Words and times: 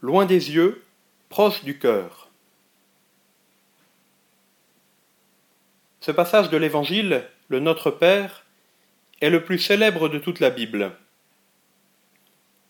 loin 0.00 0.26
des 0.26 0.52
yeux, 0.52 0.84
proche 1.28 1.64
du 1.64 1.78
cœur. 1.78 2.28
Ce 6.00 6.10
passage 6.10 6.48
de 6.48 6.56
l'Évangile, 6.56 7.24
le 7.48 7.60
Notre 7.60 7.90
Père, 7.90 8.44
est 9.20 9.30
le 9.30 9.44
plus 9.44 9.58
célèbre 9.58 10.08
de 10.08 10.18
toute 10.18 10.40
la 10.40 10.50
Bible. 10.50 10.92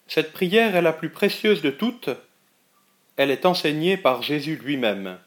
Cette 0.09 0.33
prière 0.33 0.75
est 0.75 0.83
la 0.83 0.93
plus 0.93 1.11
précieuse 1.11 1.63
de 1.63 1.71
toutes, 1.71 2.11
elle 3.17 3.31
est 3.31 3.47
enseignée 3.47 3.97
par 3.97 4.23
Jésus 4.23 4.57
lui-même. 4.57 5.19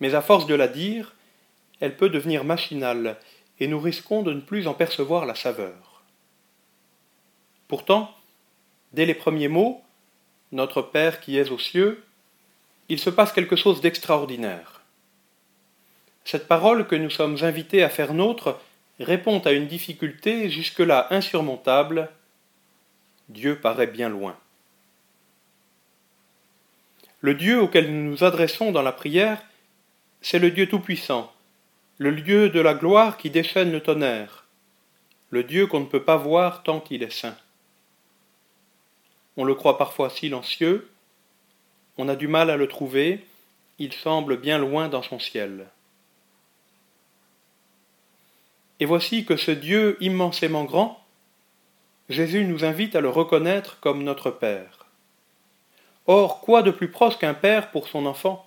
Mais 0.00 0.14
à 0.14 0.22
force 0.22 0.46
de 0.46 0.54
la 0.54 0.68
dire, 0.68 1.14
elle 1.80 1.96
peut 1.96 2.08
devenir 2.08 2.44
machinale, 2.44 3.18
et 3.60 3.66
nous 3.66 3.80
risquons 3.80 4.22
de 4.22 4.32
ne 4.32 4.40
plus 4.40 4.66
en 4.66 4.74
percevoir 4.74 5.26
la 5.26 5.34
saveur. 5.34 6.02
Pourtant, 7.68 8.14
dès 8.92 9.06
les 9.06 9.14
premiers 9.14 9.48
mots, 9.48 9.82
Notre 10.54 10.82
Père 10.82 11.18
qui 11.18 11.36
es 11.36 11.50
aux 11.50 11.58
cieux, 11.58 12.04
il 12.88 13.00
se 13.00 13.10
passe 13.10 13.32
quelque 13.32 13.56
chose 13.56 13.80
d'extraordinaire. 13.80 14.82
Cette 16.24 16.46
parole 16.46 16.86
que 16.86 16.94
nous 16.94 17.10
sommes 17.10 17.38
invités 17.42 17.82
à 17.82 17.88
faire 17.88 18.14
nôtre 18.14 18.60
répond 19.00 19.40
à 19.40 19.50
une 19.50 19.66
difficulté 19.66 20.48
jusque-là 20.50 21.08
insurmontable. 21.10 22.08
Dieu 23.28 23.58
paraît 23.58 23.88
bien 23.88 24.08
loin. 24.08 24.36
Le 27.20 27.34
Dieu 27.34 27.60
auquel 27.60 27.92
nous 27.92 28.10
nous 28.12 28.22
adressons 28.22 28.70
dans 28.70 28.82
la 28.82 28.92
prière, 28.92 29.42
c'est 30.20 30.38
le 30.38 30.52
Dieu 30.52 30.68
Tout-Puissant, 30.68 31.32
le 31.98 32.14
Dieu 32.14 32.48
de 32.48 32.60
la 32.60 32.74
gloire 32.74 33.16
qui 33.16 33.28
déchaîne 33.28 33.72
le 33.72 33.80
tonnerre, 33.80 34.44
le 35.30 35.42
Dieu 35.42 35.66
qu'on 35.66 35.80
ne 35.80 35.86
peut 35.86 36.04
pas 36.04 36.16
voir 36.16 36.62
tant 36.62 36.78
qu'il 36.78 37.02
est 37.02 37.10
saint. 37.10 37.36
On 39.36 39.44
le 39.44 39.54
croit 39.54 39.78
parfois 39.78 40.10
silencieux, 40.10 40.90
on 41.98 42.08
a 42.08 42.16
du 42.16 42.28
mal 42.28 42.50
à 42.50 42.56
le 42.56 42.68
trouver, 42.68 43.24
il 43.78 43.92
semble 43.92 44.36
bien 44.36 44.58
loin 44.58 44.88
dans 44.88 45.02
son 45.02 45.18
ciel. 45.18 45.66
Et 48.80 48.86
voici 48.86 49.24
que 49.24 49.36
ce 49.36 49.50
Dieu 49.50 49.96
immensément 50.00 50.64
grand, 50.64 51.00
Jésus 52.08 52.44
nous 52.44 52.64
invite 52.64 52.96
à 52.96 53.00
le 53.00 53.08
reconnaître 53.08 53.78
comme 53.80 54.02
notre 54.02 54.30
Père. 54.30 54.86
Or, 56.06 56.40
quoi 56.40 56.62
de 56.62 56.70
plus 56.70 56.90
proche 56.90 57.18
qu'un 57.18 57.34
Père 57.34 57.70
pour 57.70 57.88
son 57.88 58.04
enfant? 58.06 58.46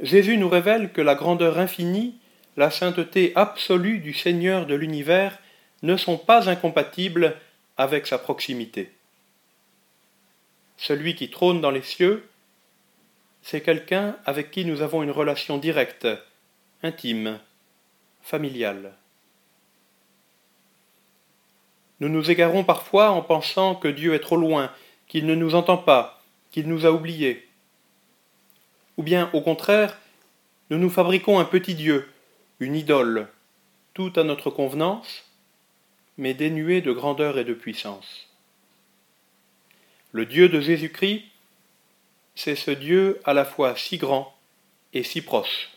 Jésus 0.00 0.36
nous 0.36 0.48
révèle 0.48 0.92
que 0.92 1.00
la 1.00 1.14
grandeur 1.14 1.58
infinie, 1.58 2.14
la 2.56 2.70
sainteté 2.70 3.32
absolue 3.34 3.98
du 3.98 4.12
Seigneur 4.14 4.66
de 4.66 4.74
l'univers 4.74 5.38
ne 5.82 5.96
sont 5.96 6.18
pas 6.18 6.48
incompatibles 6.48 7.36
avec 7.76 8.06
sa 8.06 8.18
proximité. 8.18 8.92
Celui 10.76 11.14
qui 11.14 11.30
trône 11.30 11.60
dans 11.60 11.70
les 11.70 11.82
cieux, 11.82 12.28
c'est 13.42 13.60
quelqu'un 13.60 14.16
avec 14.24 14.50
qui 14.50 14.64
nous 14.64 14.82
avons 14.82 15.02
une 15.02 15.10
relation 15.10 15.58
directe, 15.58 16.06
intime, 16.82 17.38
familiale. 18.20 18.94
Nous 22.00 22.08
nous 22.08 22.30
égarons 22.30 22.64
parfois 22.64 23.10
en 23.10 23.22
pensant 23.22 23.74
que 23.74 23.88
Dieu 23.88 24.14
est 24.14 24.20
trop 24.20 24.36
loin, 24.36 24.72
qu'il 25.06 25.26
ne 25.26 25.34
nous 25.34 25.54
entend 25.54 25.76
pas, 25.76 26.22
qu'il 26.50 26.68
nous 26.68 26.86
a 26.86 26.90
oubliés. 26.90 27.48
Ou 28.96 29.02
bien, 29.02 29.30
au 29.32 29.40
contraire, 29.40 29.98
nous 30.70 30.78
nous 30.78 30.90
fabriquons 30.90 31.38
un 31.38 31.44
petit 31.44 31.74
Dieu, 31.74 32.08
une 32.60 32.74
idole, 32.74 33.28
tout 33.94 34.12
à 34.16 34.24
notre 34.24 34.50
convenance, 34.50 35.24
mais 36.18 36.34
dénué 36.34 36.80
de 36.80 36.92
grandeur 36.92 37.38
et 37.38 37.44
de 37.44 37.54
puissance. 37.54 38.31
Le 40.12 40.26
Dieu 40.26 40.50
de 40.50 40.60
Jésus-Christ, 40.60 41.24
c'est 42.34 42.54
ce 42.54 42.70
Dieu 42.70 43.20
à 43.24 43.32
la 43.32 43.46
fois 43.46 43.76
si 43.76 43.96
grand 43.96 44.34
et 44.92 45.02
si 45.02 45.22
proche. 45.22 45.70